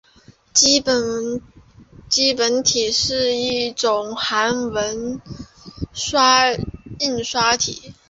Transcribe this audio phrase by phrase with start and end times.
[2.09, 5.21] 基本体是一种韩文
[6.97, 7.93] 印刷体。